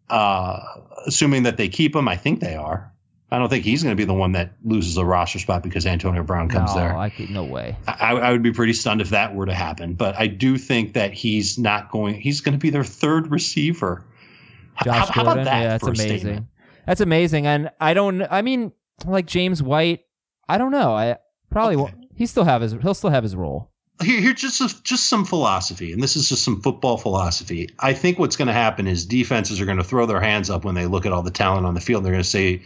Uh, 0.10 0.60
assuming 1.08 1.44
that 1.44 1.58
they 1.58 1.68
keep 1.68 1.96
him, 1.96 2.08
I 2.08 2.16
think 2.16 2.40
they 2.40 2.56
are. 2.56 2.94
I 3.30 3.40
don't 3.40 3.50
think 3.50 3.66
he's 3.66 3.84
going 3.84 3.92
to 3.92 4.00
be 4.00 4.06
the 4.06 4.14
one 4.14 4.32
that 4.34 4.54
loses 4.64 4.96
a 4.96 5.04
roster 5.04 5.40
spot 5.40 5.62
because 5.62 5.86
Antonio 5.86 6.24
Brown 6.24 6.48
comes 6.48 6.74
no, 6.74 6.80
there. 6.82 6.98
I 6.98 7.10
could, 7.10 7.30
no 7.30 7.44
way. 7.44 7.76
I, 7.86 8.14
I 8.14 8.32
would 8.32 8.42
be 8.42 8.54
pretty 8.54 8.72
stunned 8.72 9.02
if 9.02 9.10
that 9.10 9.36
were 9.36 9.46
to 9.46 9.54
happen. 9.54 9.96
But 9.96 10.16
I 10.18 10.28
do 10.28 10.58
think 10.58 10.94
that 10.94 11.14
he's 11.14 11.58
not 11.58 11.92
going. 11.92 12.22
He's 12.22 12.40
going 12.40 12.54
to 12.54 12.60
be 12.60 12.70
their 12.70 12.86
third 12.86 13.30
receiver. 13.30 14.06
Josh 14.84 15.10
how, 15.10 15.14
how 15.14 15.22
about 15.24 15.44
that 15.44 15.62
yeah, 15.62 15.68
that's 15.70 15.84
amazing. 15.84 16.20
statement? 16.20 16.48
That's 16.86 17.02
amazing, 17.02 17.48
and 17.48 17.70
I 17.82 17.94
don't. 17.94 18.22
I 18.22 18.42
mean, 18.42 18.72
like 19.06 19.26
James 19.26 19.62
White. 19.62 20.06
I 20.48 20.58
don't 20.58 20.72
know. 20.72 20.94
I 20.94 21.18
probably 21.50 21.76
Okay. 21.76 21.94
He 22.16 22.26
still 22.26 22.46
have 22.46 22.62
his. 22.62 22.74
He'll 22.82 22.94
still 22.94 23.12
have 23.12 23.24
his 23.24 23.36
role. 23.36 23.72
Here, 24.02 24.22
here, 24.22 24.34
just 24.34 24.62
a, 24.62 24.84
just 24.84 25.10
some 25.10 25.26
philosophy, 25.26 25.92
and 25.92 26.02
this 26.02 26.16
is 26.16 26.30
just 26.30 26.44
some 26.44 26.62
football 26.62 26.98
philosophy. 26.98 27.70
I 27.80 27.94
think 27.94 28.20
what's 28.20 28.36
going 28.36 28.48
to 28.48 28.54
happen 28.54 28.88
is 28.88 29.06
defenses 29.06 29.60
are 29.60 29.66
going 29.66 29.78
to 29.78 29.84
throw 29.84 30.06
their 30.06 30.22
hands 30.22 30.50
up 30.50 30.66
when 30.66 30.76
they 30.76 30.86
look 30.86 31.06
at 31.06 31.12
all 31.12 31.24
the 31.24 31.32
talent 31.32 31.66
on 31.66 31.74
the 31.74 31.82
field. 31.82 32.06
They're 32.06 32.12
going 32.12 32.24
to 32.24 32.30
say, 32.30 32.62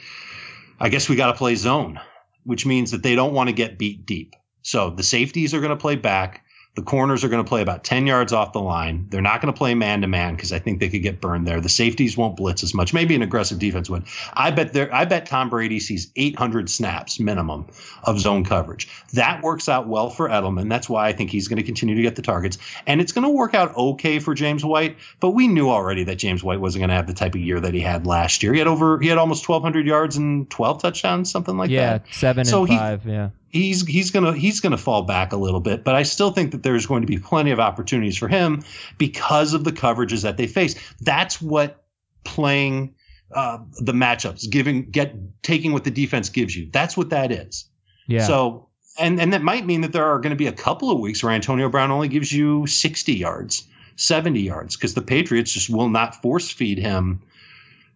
"I 0.83 0.89
guess 0.89 1.07
we 1.07 1.15
got 1.15 1.27
to 1.27 1.37
play 1.37 1.53
zone," 1.53 1.99
which 2.43 2.65
means 2.65 2.89
that 2.89 3.03
they 3.03 3.13
don't 3.13 3.35
want 3.35 3.49
to 3.49 3.53
get 3.53 3.77
beat 3.77 4.03
deep. 4.07 4.33
So 4.63 4.89
the 4.89 5.03
safeties 5.03 5.53
are 5.53 5.59
going 5.59 5.69
to 5.69 5.75
play 5.75 5.95
back. 5.95 6.43
The 6.75 6.81
corners 6.81 7.25
are 7.25 7.27
going 7.27 7.43
to 7.43 7.47
play 7.47 7.61
about 7.61 7.83
10 7.83 8.07
yards 8.07 8.31
off 8.31 8.53
the 8.53 8.61
line. 8.61 9.07
They're 9.09 9.21
not 9.21 9.41
going 9.41 9.53
to 9.53 9.57
play 9.57 9.75
man 9.75 9.99
to 10.01 10.07
man 10.07 10.35
because 10.35 10.53
I 10.53 10.59
think 10.59 10.79
they 10.79 10.87
could 10.87 11.01
get 11.03 11.19
burned 11.19 11.45
there. 11.45 11.59
The 11.59 11.67
safeties 11.67 12.15
won't 12.15 12.37
blitz 12.37 12.63
as 12.63 12.73
much. 12.73 12.93
Maybe 12.93 13.13
an 13.13 13.21
aggressive 13.21 13.59
defense 13.59 13.89
would. 13.89 14.03
I 14.33 14.51
bet 14.51 14.71
there 14.71 14.93
I 14.95 15.03
bet 15.03 15.25
Tom 15.25 15.49
Brady 15.49 15.81
sees 15.81 16.09
800 16.15 16.69
snaps 16.69 17.19
minimum 17.19 17.67
of 18.05 18.21
zone 18.21 18.45
coverage. 18.45 18.87
That 19.13 19.43
works 19.43 19.67
out 19.67 19.87
well 19.89 20.09
for 20.09 20.29
Edelman. 20.29 20.69
That's 20.69 20.87
why 20.87 21.09
I 21.09 21.11
think 21.11 21.29
he's 21.29 21.49
going 21.49 21.57
to 21.57 21.63
continue 21.63 21.95
to 21.95 22.01
get 22.01 22.15
the 22.15 22.21
targets. 22.21 22.57
And 22.87 23.01
it's 23.01 23.11
going 23.11 23.25
to 23.25 23.31
work 23.31 23.53
out 23.53 23.75
okay 23.75 24.19
for 24.19 24.33
James 24.33 24.63
White, 24.63 24.95
but 25.19 25.31
we 25.31 25.49
knew 25.49 25.69
already 25.69 26.05
that 26.05 26.15
James 26.15 26.41
White 26.41 26.61
wasn't 26.61 26.83
going 26.83 26.89
to 26.89 26.95
have 26.95 27.07
the 27.07 27.13
type 27.13 27.35
of 27.35 27.41
year 27.41 27.59
that 27.59 27.73
he 27.73 27.81
had 27.81 28.07
last 28.07 28.43
year. 28.43 28.53
He 28.53 28.59
had 28.59 28.67
over 28.69 28.97
he 29.01 29.09
had 29.09 29.17
almost 29.17 29.47
1200 29.47 29.85
yards 29.85 30.15
and 30.15 30.49
12 30.49 30.81
touchdowns, 30.81 31.29
something 31.29 31.57
like 31.57 31.69
that. 31.69 32.03
yeah, 32.05 32.11
seven 32.13 32.45
So 32.45 32.61
and 32.61 32.69
he- 32.69 32.77
five. 32.77 33.05
yeah. 33.05 33.29
He's 33.51 33.85
he's 33.85 34.11
gonna 34.11 34.33
he's 34.33 34.59
gonna 34.59 34.77
fall 34.77 35.03
back 35.03 35.33
a 35.33 35.37
little 35.37 35.59
bit, 35.59 35.83
but 35.83 35.95
I 35.95 36.03
still 36.03 36.31
think 36.31 36.51
that 36.51 36.63
there's 36.63 36.85
going 36.85 37.01
to 37.01 37.07
be 37.07 37.17
plenty 37.17 37.51
of 37.51 37.59
opportunities 37.59 38.17
for 38.17 38.27
him 38.27 38.63
because 38.97 39.53
of 39.53 39.63
the 39.63 39.71
coverages 39.71 40.23
that 40.23 40.37
they 40.37 40.47
face. 40.47 40.75
That's 41.01 41.41
what 41.41 41.83
playing 42.23 42.95
uh, 43.33 43.59
the 43.79 43.93
matchups, 43.93 44.49
giving 44.49 44.89
get 44.89 45.15
taking 45.43 45.73
what 45.73 45.83
the 45.83 45.91
defense 45.91 46.29
gives 46.29 46.55
you. 46.55 46.69
That's 46.71 46.97
what 46.97 47.09
that 47.09 47.31
is. 47.31 47.65
Yeah. 48.07 48.25
So 48.25 48.69
and 48.97 49.19
and 49.19 49.33
that 49.33 49.41
might 49.41 49.65
mean 49.65 49.81
that 49.81 49.93
there 49.93 50.05
are 50.05 50.19
going 50.19 50.31
to 50.31 50.35
be 50.35 50.47
a 50.47 50.53
couple 50.53 50.91
of 50.91 50.99
weeks 50.99 51.23
where 51.23 51.31
Antonio 51.31 51.69
Brown 51.69 51.91
only 51.91 52.07
gives 52.07 52.31
you 52.31 52.67
60 52.67 53.13
yards, 53.13 53.67
70 53.95 54.41
yards 54.41 54.75
because 54.75 54.93
the 54.93 55.01
Patriots 55.01 55.53
just 55.53 55.69
will 55.69 55.89
not 55.89 56.21
force 56.21 56.49
feed 56.49 56.77
him 56.77 57.21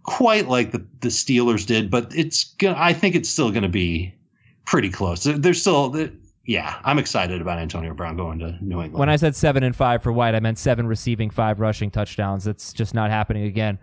quite 0.03 0.47
like 0.47 0.71
the 0.71 0.85
the 1.01 1.09
Steelers 1.09 1.65
did, 1.65 1.89
but 1.89 2.15
it's 2.15 2.53
I 2.61 2.93
think 2.93 3.15
it's 3.15 3.29
still 3.29 3.51
going 3.51 3.63
to 3.63 3.69
be 3.69 4.13
pretty 4.65 4.89
close. 4.89 5.23
There- 5.23 5.37
There's 5.37 5.61
still 5.61 5.89
the, 5.89 6.11
yeah, 6.45 6.79
I'm 6.83 6.99
excited 6.99 7.41
about 7.41 7.59
Antonio 7.59 7.93
Brown 7.93 8.17
going 8.17 8.39
to 8.39 8.51
New 8.61 8.75
England. 8.81 8.93
when 8.99 9.09
I 9.09 9.15
said 9.15 9.35
seven 9.35 9.63
and 9.63 9.75
five 9.75 10.03
for 10.03 10.11
White, 10.11 10.35
I 10.35 10.39
meant 10.39 10.57
seven 10.59 10.87
receiving, 10.87 11.29
five 11.29 11.59
rushing 11.59 11.89
touchdowns. 11.91 12.43
That's 12.43 12.73
just 12.73 12.93
not 12.93 13.09
happening 13.09 13.43
again. 13.45 13.79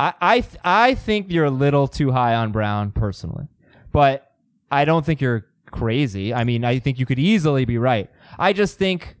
I 0.00 0.14
I 0.20 0.40
th- 0.40 0.56
I 0.64 0.94
think 0.94 1.30
you're 1.30 1.44
a 1.44 1.50
little 1.50 1.86
too 1.86 2.10
high 2.12 2.34
on 2.34 2.50
Brown 2.50 2.90
personally, 2.92 3.46
but 3.92 4.32
I 4.70 4.84
don't 4.84 5.04
think 5.06 5.20
you're 5.20 5.46
crazy. 5.70 6.32
I 6.34 6.44
mean, 6.44 6.64
I 6.64 6.78
think 6.78 6.98
you 6.98 7.06
could 7.06 7.18
easily 7.18 7.64
be 7.64 7.78
right. 7.78 8.10
I 8.38 8.52
just 8.52 8.78
think 8.78 9.16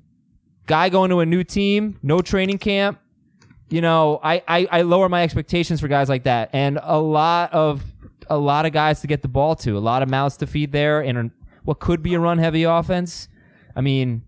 guy 0.66 0.88
going 0.88 1.10
to 1.10 1.20
a 1.20 1.26
new 1.26 1.44
team, 1.44 1.98
no 2.02 2.20
training 2.20 2.58
camp. 2.58 2.98
You 3.68 3.80
know, 3.80 4.18
I, 4.22 4.42
I, 4.48 4.68
I 4.70 4.82
lower 4.82 5.08
my 5.08 5.22
expectations 5.22 5.80
for 5.80 5.88
guys 5.88 6.08
like 6.08 6.24
that, 6.24 6.50
and 6.52 6.78
a 6.82 6.98
lot 6.98 7.52
of 7.52 7.82
a 8.32 8.38
lot 8.38 8.66
of 8.66 8.72
guys 8.72 9.00
to 9.00 9.06
get 9.06 9.22
the 9.22 9.28
ball 9.28 9.54
to, 9.56 9.76
a 9.76 9.80
lot 9.80 10.02
of 10.02 10.08
mouths 10.08 10.36
to 10.38 10.46
feed 10.46 10.72
there, 10.72 11.00
and 11.00 11.30
what 11.64 11.78
could 11.78 12.02
be 12.02 12.14
a 12.14 12.20
run 12.20 12.38
heavy 12.38 12.64
offense. 12.64 13.28
I 13.76 13.80
mean, 13.80 14.22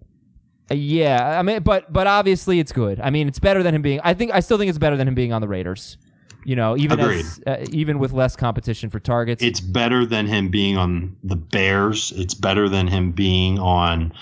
uh, 0.70 0.74
yeah, 0.74 1.38
I 1.38 1.42
mean, 1.42 1.62
but 1.62 1.92
but 1.92 2.06
obviously 2.06 2.60
it's 2.60 2.72
good. 2.72 3.00
I 3.00 3.10
mean, 3.10 3.28
it's 3.28 3.38
better 3.38 3.62
than 3.62 3.74
him 3.74 3.82
being. 3.82 4.00
I 4.02 4.14
think 4.14 4.32
I 4.32 4.40
still 4.40 4.58
think 4.58 4.68
it's 4.68 4.78
better 4.78 4.96
than 4.96 5.08
him 5.08 5.14
being 5.14 5.32
on 5.32 5.40
the 5.40 5.48
Raiders. 5.48 5.98
You 6.46 6.56
know, 6.56 6.76
even 6.76 7.00
as, 7.00 7.40
uh, 7.46 7.64
even 7.70 7.98
with 7.98 8.12
less 8.12 8.36
competition 8.36 8.90
for 8.90 9.00
targets, 9.00 9.42
it's 9.42 9.60
better 9.60 10.04
than 10.04 10.26
him 10.26 10.50
being 10.50 10.76
on 10.76 11.16
the 11.24 11.36
Bears. 11.36 12.12
It's 12.16 12.34
better 12.34 12.68
than 12.68 12.86
him 12.86 13.12
being 13.12 13.58
on. 13.58 14.12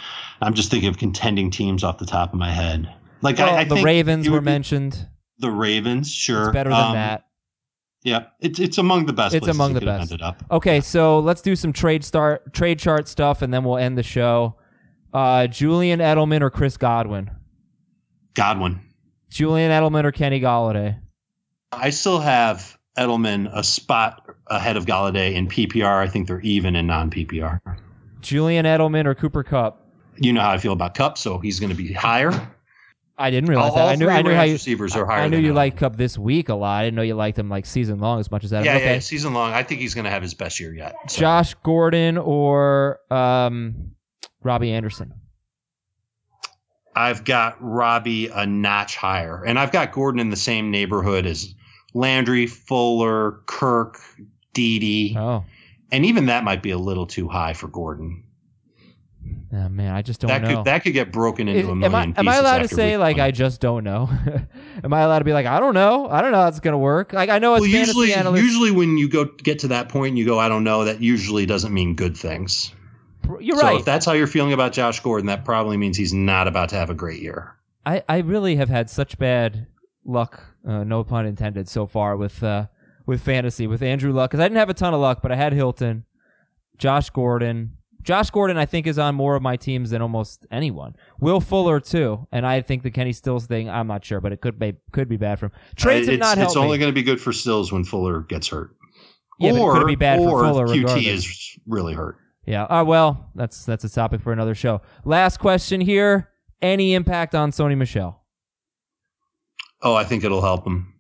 I'm 0.41 0.55
just 0.55 0.71
thinking 0.71 0.89
of 0.89 0.99
contending 0.99 1.51
teams 1.51 1.83
off 1.83 1.99
the 1.99 2.07
top 2.07 2.33
of 2.33 2.39
my 2.39 2.51
head. 2.51 2.93
Like 3.23 3.39
well, 3.39 3.55
I, 3.55 3.61
I 3.61 3.65
the 3.65 3.83
Ravens 3.83 4.29
were 4.29 4.41
mentioned. 4.41 5.09
The 5.39 5.51
Ravens, 5.51 6.13
sure, 6.13 6.45
it's 6.45 6.53
better 6.53 6.71
than 6.71 6.79
um, 6.81 6.95
that. 6.95 7.27
Yeah, 8.05 8.27
it's 8.41 8.59
it's 8.59 8.79
among 8.79 9.07
the 9.07 9.13
best. 9.13 9.35
It's 9.35 9.47
among 9.47 9.75
the 9.75 9.81
best. 9.81 10.15
Okay, 10.51 10.81
so 10.81 11.21
let's 11.21 11.41
do 11.41 11.55
some 11.55 11.73
trade 11.73 12.05
start 12.05 12.53
trade 12.53 12.79
chart 12.79 13.07
stuff, 13.07 13.43
and 13.43 13.55
then 13.55 13.63
we'll 13.65 13.79
end 13.79 13.97
the 13.97 14.03
show. 14.03 14.57
Uh, 15.13 15.47
Julian 15.47 16.01
Edelman 16.01 16.41
or 16.41 16.51
Chris 16.51 16.77
Godwin? 16.77 17.31
Godwin. 18.35 18.81
Julian 19.31 19.71
Edelman 19.71 20.05
or 20.05 20.13
Kenny 20.13 20.41
Golladay? 20.41 20.99
I 21.71 21.91
still 21.91 22.19
have 22.19 22.77
Edelman 22.99 23.51
a 23.55 23.63
spot 23.63 24.27
ahead 24.49 24.77
of 24.77 24.87
Golladay 24.87 25.35
in 25.35 25.49
PPR. 25.49 26.03
I 26.03 26.09
think 26.09 26.27
they're 26.27 26.41
even 26.41 26.75
in 26.75 26.87
non 26.87 27.11
PPR. 27.11 27.61
Julian 28.21 28.67
Edelman 28.67 29.07
or 29.07 29.15
Cooper 29.15 29.43
Kupp? 29.43 29.87
You 30.17 30.33
know 30.33 30.41
how 30.41 30.51
I 30.51 30.59
feel 30.59 30.73
about 30.73 30.95
Kupp, 30.95 31.19
so 31.19 31.39
he's 31.39 31.61
going 31.61 31.71
to 31.71 31.77
be 31.77 31.93
higher. 31.93 32.31
I 33.23 33.31
didn't 33.31 33.49
realize 33.49 33.71
all, 33.71 33.77
that. 33.77 33.89
I 33.89 33.95
knew, 33.95 34.09
I 34.09 34.23
knew 34.23 34.35
how 34.35 34.43
you, 34.43 34.55
receivers 34.55 34.97
are 34.97 35.07
higher. 35.07 35.21
I 35.21 35.29
knew 35.29 35.39
you 35.39 35.55
liked 35.55 35.77
Kupp 35.77 35.95
this 35.95 36.19
week 36.19 36.49
a 36.49 36.57
lot. 36.57 36.81
I 36.81 36.85
didn't 36.87 36.97
know 36.97 37.03
you 37.03 37.15
liked 37.15 37.39
him 37.39 37.49
like 37.49 37.67
season 37.67 38.01
long 38.01 38.19
as 38.19 38.33
much 38.33 38.43
as 38.43 38.51
that. 38.51 38.65
Yeah, 38.65 38.75
okay. 38.75 38.95
yeah, 38.95 38.99
season 38.99 39.33
long. 39.33 39.53
I 39.53 39.63
think 39.63 39.81
he's 39.81 39.95
going 39.95 40.07
to 40.07 40.11
have 40.11 40.23
his 40.23 40.35
best 40.35 40.59
year 40.59 40.75
yet. 40.75 40.97
So. 41.07 41.21
Josh 41.21 41.55
Gordon 41.63 42.19
or 42.19 42.99
um, 43.13 43.93
Robbie 44.43 44.73
Anderson. 44.73 45.15
I've 46.97 47.23
got 47.25 47.57
Robbie 47.61 48.27
a 48.27 48.45
notch 48.45 48.97
higher, 48.97 49.45
and 49.45 49.57
I've 49.57 49.71
got 49.71 49.93
Gordon 49.93 50.21
in 50.21 50.31
the 50.31 50.37
same 50.37 50.73
neighborhood 50.73 51.25
as 51.25 51.55
Landry, 51.95 52.49
Fuller, 52.49 53.41
Kirk, 53.47 54.01
Dede. 54.53 55.17
Oh, 55.17 55.45
and 55.93 56.05
even 56.05 56.27
that 56.27 56.43
might 56.43 56.61
be 56.61 56.73
a 56.73 56.79
little 56.79 57.07
too 57.07 57.29
high 57.29 57.53
for 57.53 57.69
Gordon. 57.69 58.25
Oh, 59.55 59.69
man, 59.69 59.95
I 59.95 60.03
just 60.03 60.21
don't 60.21 60.29
that 60.29 60.43
know. 60.43 60.57
Could, 60.57 60.65
that 60.65 60.83
could 60.83 60.95
get 60.95 61.13
broken 61.13 61.47
into 61.47 61.71
a 61.71 61.75
million. 61.75 61.85
Am 61.85 62.15
I, 62.17 62.21
am 62.21 62.29
I 62.29 62.37
allowed 62.37 62.59
to 62.59 62.69
say 62.69 62.97
like 62.97 63.19
I 63.19 63.31
just 63.31 63.61
don't 63.61 63.85
know? 63.85 64.09
am 64.85 64.93
I 64.93 65.03
allowed 65.03 65.19
to 65.19 65.25
be 65.25 65.33
like 65.33 65.47
I 65.47 65.61
don't 65.61 65.75
know? 65.75 66.09
I 66.09 66.23
don't 66.23 66.33
know 66.33 66.41
how 66.41 66.49
it's 66.49 66.61
gonna 66.61 66.79
work. 66.79 67.13
Like 67.13 67.29
I 67.29 67.39
know 67.39 67.55
it's 67.55 67.61
well, 67.61 67.71
usually 67.71 68.15
analyst. 68.15 68.43
usually 68.43 68.71
when 68.71 68.97
you 68.97 69.09
go 69.09 69.27
get 69.27 69.59
to 69.61 69.69
that 69.69 69.89
point, 69.91 70.11
and 70.11 70.19
you 70.19 70.25
go 70.25 70.39
I 70.39 70.49
don't 70.49 70.65
know. 70.65 70.85
That 70.85 71.03
usually 71.03 71.45
doesn't 71.45 71.73
mean 71.73 71.95
good 71.95 72.17
things. 72.17 72.73
You're 73.41 73.59
so 73.59 73.63
right. 73.63 73.79
if 73.79 73.85
that's 73.85 74.07
how 74.07 74.13
you're 74.13 74.27
feeling 74.27 74.53
about 74.53 74.73
Josh 74.73 75.01
Gordon, 75.01 75.27
that 75.27 75.45
probably 75.45 75.77
means 75.77 75.97
he's 75.97 76.13
not 76.13 76.49
about 76.49 76.71
to 76.71 76.77
have 76.77 76.91
a 76.91 76.95
great 76.95 77.21
year. 77.21 77.55
I, 77.85 78.03
I 78.09 78.19
really 78.19 78.57
have 78.57 78.69
had 78.69 78.91
such 78.91 79.19
bad 79.19 79.67
luck, 80.05 80.43
uh, 80.67 80.85
no 80.85 81.05
pun 81.05 81.27
intended, 81.27 81.69
so 81.69 81.87
far 81.87 82.17
with 82.17 82.43
uh, 82.43 82.67
with 83.07 83.21
fantasy 83.23 83.67
with 83.67 83.83
Andrew 83.83 84.13
Luck 84.13 84.31
because 84.31 84.41
I 84.41 84.45
didn't 84.45 84.59
have 84.59 84.71
a 84.71 84.75
ton 84.75 84.95
of 84.95 85.01
luck, 85.01 85.21
but 85.23 85.33
I 85.33 85.37
had 85.37 85.53
Hilton, 85.53 86.05
Josh 86.79 87.11
Gordon. 87.11 87.77
Josh 88.03 88.31
Gordon, 88.31 88.57
I 88.57 88.67
think, 88.67 88.87
is 88.87 88.99
on 88.99 89.15
more 89.15 89.37
of 89.37 89.43
my 89.43 89.57
teams 89.57 89.91
than 89.91 90.03
almost 90.03 90.47
anyone. 90.51 90.97
Will 91.21 91.41
Fuller 91.41 91.81
too, 91.81 92.27
and 92.33 92.47
I 92.47 92.61
think 92.61 92.83
the 92.83 92.91
Kenny 92.91 93.13
Stills 93.13 93.47
thing. 93.47 93.71
I'm 93.71 93.87
not 93.87 94.05
sure, 94.05 94.21
but 94.21 94.33
it 94.33 94.41
could 94.41 94.59
be 94.59 94.75
could 94.93 95.09
be 95.09 95.17
bad 95.17 95.39
for 95.39 95.47
him. 95.47 95.53
Trades 95.77 96.09
uh, 96.09 96.13
have 96.13 96.21
not 96.21 96.39
helped. 96.39 96.53
It's 96.53 96.57
only 96.57 96.79
going 96.79 96.91
to 96.91 96.95
be 96.95 97.03
good 97.03 97.21
for 97.21 97.33
Stills 97.33 97.73
when 97.73 97.85
Fuller 97.85 98.21
gets 98.21 98.49
hurt. 98.49 98.77
Yeah, 99.39 99.53
or, 99.53 99.75
could 99.75 99.87
be 99.87 99.97
bad 99.97 100.19
for 100.19 100.43
Fuller. 100.43 100.67
Coutee 100.67 100.83
regardless. 100.83 101.07
is 101.07 101.59
really 101.67 101.95
hurt. 101.95 102.17
Yeah. 102.45 102.65
Uh, 102.65 102.85
well, 102.85 103.31
that's 103.35 103.65
that's 103.65 103.85
a 103.85 103.91
topic 103.91 104.21
for 104.21 104.33
another 104.33 104.55
show. 104.55 104.83
Last 105.05 105.39
question 105.39 105.81
here: 105.81 106.31
Any 106.61 106.95
impact 106.95 107.35
on 107.35 107.53
Sony 107.53 107.77
Michel? 107.77 108.21
Oh, 109.81 109.95
I 109.95 110.05
think 110.05 110.25
it'll 110.25 110.43
help 110.43 110.67
him. 110.67 110.95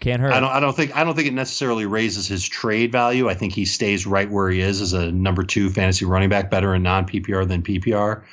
Can't 0.00 0.22
hurt. 0.22 0.32
I 0.32 0.40
don't. 0.40 0.50
I 0.50 0.60
don't 0.60 0.74
think. 0.74 0.96
I 0.96 1.04
don't 1.04 1.14
think 1.14 1.28
it 1.28 1.34
necessarily 1.34 1.84
raises 1.84 2.26
his 2.26 2.48
trade 2.48 2.90
value. 2.90 3.28
I 3.28 3.34
think 3.34 3.52
he 3.52 3.66
stays 3.66 4.06
right 4.06 4.30
where 4.30 4.50
he 4.50 4.60
is 4.60 4.80
as 4.80 4.94
a 4.94 5.12
number 5.12 5.42
two 5.42 5.68
fantasy 5.68 6.06
running 6.06 6.30
back, 6.30 6.50
better 6.50 6.74
in 6.74 6.82
non 6.82 7.06
PPR 7.06 7.46
than 7.46 7.62
PPR. 7.62 8.24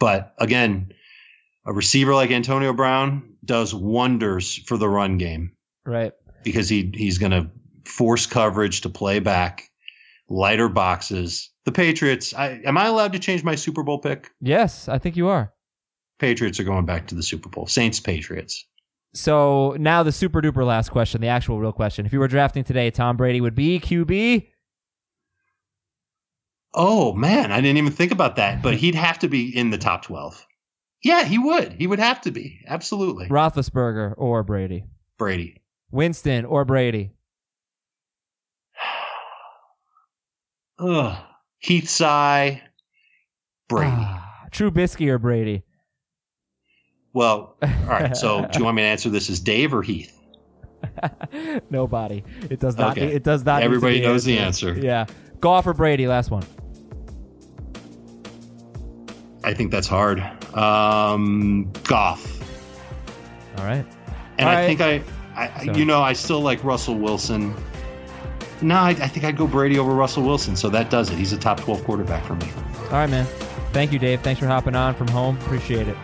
But 0.00 0.34
again, 0.38 0.92
a 1.64 1.72
receiver 1.72 2.12
like 2.12 2.32
Antonio 2.32 2.72
Brown 2.72 3.36
does 3.44 3.72
wonders 3.72 4.56
for 4.66 4.76
the 4.76 4.88
run 4.88 5.16
game. 5.16 5.52
Right. 5.86 6.12
Because 6.42 6.68
he 6.68 6.90
he's 6.92 7.18
going 7.18 7.32
to 7.32 7.48
force 7.84 8.26
coverage 8.26 8.80
to 8.80 8.88
play 8.88 9.20
back, 9.20 9.70
lighter 10.28 10.68
boxes. 10.68 11.50
The 11.64 11.72
Patriots. 11.72 12.34
I, 12.34 12.60
am 12.64 12.76
I 12.76 12.86
allowed 12.86 13.12
to 13.12 13.20
change 13.20 13.44
my 13.44 13.54
Super 13.54 13.84
Bowl 13.84 14.00
pick? 14.00 14.30
Yes, 14.40 14.88
I 14.88 14.98
think 14.98 15.16
you 15.16 15.28
are. 15.28 15.52
Patriots 16.18 16.58
are 16.58 16.64
going 16.64 16.84
back 16.84 17.06
to 17.08 17.14
the 17.14 17.22
Super 17.22 17.48
Bowl. 17.48 17.68
Saints, 17.68 18.00
Patriots. 18.00 18.66
So 19.14 19.76
now 19.78 20.02
the 20.02 20.12
super 20.12 20.40
duper 20.40 20.64
last 20.64 20.90
question, 20.90 21.20
the 21.20 21.28
actual 21.28 21.58
real 21.58 21.72
question. 21.72 22.06
If 22.06 22.12
you 22.12 22.18
were 22.18 22.28
drafting 22.28 22.64
today, 22.64 22.90
Tom 22.90 23.16
Brady 23.16 23.40
would 23.40 23.54
be 23.54 23.78
QB. 23.78 24.48
Oh 26.74 27.12
man, 27.12 27.52
I 27.52 27.60
didn't 27.60 27.76
even 27.76 27.92
think 27.92 28.12
about 28.12 28.36
that. 28.36 28.62
But 28.62 28.74
he'd 28.76 28.94
have 28.94 29.18
to 29.20 29.28
be 29.28 29.54
in 29.54 29.70
the 29.70 29.78
top 29.78 30.02
twelve. 30.02 30.46
Yeah, 31.02 31.24
he 31.24 31.36
would. 31.36 31.74
He 31.74 31.86
would 31.86 31.98
have 31.98 32.20
to 32.22 32.30
be. 32.30 32.60
Absolutely. 32.66 33.26
Roethlisberger 33.26 34.14
or 34.16 34.42
Brady. 34.42 34.84
Brady. 35.18 35.60
Winston 35.90 36.44
or 36.44 36.64
Brady. 36.64 37.10
Ugh. 40.78 41.18
Keith 41.60 41.88
Sy. 41.88 42.62
Brady. 43.68 43.90
Ah, 43.92 44.46
Trubisky 44.52 45.08
or 45.08 45.18
Brady. 45.18 45.64
Well, 47.12 47.56
all 47.62 47.68
right. 47.86 48.16
So, 48.16 48.46
do 48.46 48.58
you 48.58 48.64
want 48.66 48.76
me 48.76 48.82
to 48.82 48.88
answer 48.88 49.10
this 49.10 49.28
as 49.28 49.40
Dave 49.40 49.74
or 49.74 49.82
Heath? 49.82 50.18
Nobody. 51.70 52.24
It 52.50 52.58
does 52.60 52.76
not. 52.76 52.96
Okay. 52.98 53.12
It 53.12 53.22
does 53.22 53.44
not. 53.44 53.62
Everybody 53.62 54.00
knows 54.00 54.24
the 54.24 54.38
answer. 54.38 54.74
Yeah. 54.74 55.06
Goff 55.40 55.66
or 55.66 55.74
Brady. 55.74 56.06
Last 56.06 56.30
one. 56.30 56.44
I 59.44 59.52
think 59.54 59.70
that's 59.70 59.88
hard. 59.88 60.20
Um, 60.56 61.70
Goff. 61.84 62.40
All 63.58 63.64
right. 63.64 63.84
And 64.38 64.48
All 64.48 64.54
I 64.54 64.66
right. 64.66 64.66
think 64.66 64.80
I, 64.80 65.02
I 65.36 65.66
so. 65.66 65.72
you 65.72 65.84
know, 65.84 66.00
I 66.00 66.12
still 66.12 66.40
like 66.40 66.62
Russell 66.64 66.94
Wilson. 66.94 67.54
No, 68.60 68.76
I, 68.76 68.90
I 68.90 69.08
think 69.08 69.24
I'd 69.24 69.36
go 69.36 69.46
Brady 69.46 69.78
over 69.78 69.92
Russell 69.92 70.22
Wilson. 70.22 70.54
So 70.56 70.68
that 70.70 70.90
does 70.90 71.10
it. 71.10 71.16
He's 71.16 71.32
a 71.32 71.38
top 71.38 71.60
12 71.60 71.84
quarterback 71.84 72.24
for 72.24 72.36
me. 72.36 72.48
All 72.84 72.90
right, 72.92 73.10
man. 73.10 73.26
Thank 73.72 73.92
you, 73.92 73.98
Dave. 73.98 74.20
Thanks 74.20 74.38
for 74.38 74.46
hopping 74.46 74.76
on 74.76 74.94
from 74.94 75.08
home. 75.08 75.36
Appreciate 75.38 75.88
it. 75.88 75.96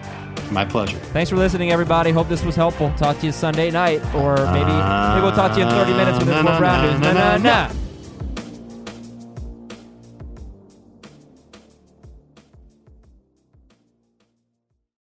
My 0.51 0.65
pleasure. 0.65 0.99
Thanks 1.13 1.31
for 1.31 1.37
listening, 1.37 1.71
everybody. 1.71 2.11
Hope 2.11 2.29
this 2.29 2.45
was 2.45 2.57
helpful. 2.57 2.93
Talk 2.97 3.19
to 3.21 3.27
you 3.27 3.33
Sunday 3.33 3.71
night, 3.71 4.03
or 4.15 4.37
maybe 4.53 4.73
maybe 4.73 5.23
we'll 5.23 5.33
talk 5.33 5.53
to 5.53 5.59
you 5.59 5.65
in 5.65 5.71
30 5.71 5.93
minutes 5.93 6.19
with 6.19 6.29
uh, 6.29 6.43
the 6.43 6.43
fourth 6.49 6.61
round. 6.61 7.01
Nah, 7.03 7.13
nah, 7.13 7.37
nah. 7.37 7.78